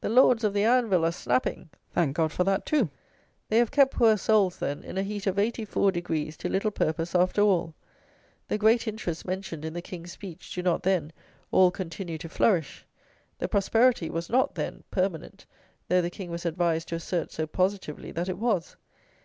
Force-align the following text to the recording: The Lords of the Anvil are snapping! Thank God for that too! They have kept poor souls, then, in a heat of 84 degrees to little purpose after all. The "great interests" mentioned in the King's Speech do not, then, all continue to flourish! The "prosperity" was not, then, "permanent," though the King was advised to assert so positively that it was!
The 0.00 0.08
Lords 0.08 0.42
of 0.42 0.52
the 0.52 0.64
Anvil 0.64 1.04
are 1.06 1.12
snapping! 1.12 1.70
Thank 1.92 2.16
God 2.16 2.32
for 2.32 2.42
that 2.42 2.66
too! 2.66 2.90
They 3.48 3.58
have 3.58 3.70
kept 3.70 3.94
poor 3.94 4.16
souls, 4.16 4.58
then, 4.58 4.82
in 4.82 4.98
a 4.98 5.04
heat 5.04 5.28
of 5.28 5.38
84 5.38 5.92
degrees 5.92 6.36
to 6.38 6.48
little 6.48 6.72
purpose 6.72 7.14
after 7.14 7.40
all. 7.42 7.74
The 8.48 8.58
"great 8.58 8.88
interests" 8.88 9.24
mentioned 9.24 9.64
in 9.64 9.72
the 9.72 9.80
King's 9.80 10.10
Speech 10.10 10.52
do 10.54 10.62
not, 10.64 10.82
then, 10.82 11.12
all 11.52 11.70
continue 11.70 12.18
to 12.18 12.28
flourish! 12.28 12.84
The 13.38 13.46
"prosperity" 13.46 14.10
was 14.10 14.28
not, 14.28 14.56
then, 14.56 14.82
"permanent," 14.90 15.46
though 15.86 16.02
the 16.02 16.10
King 16.10 16.32
was 16.32 16.44
advised 16.44 16.88
to 16.88 16.96
assert 16.96 17.30
so 17.30 17.46
positively 17.46 18.10
that 18.10 18.28
it 18.28 18.38
was! 18.38 18.74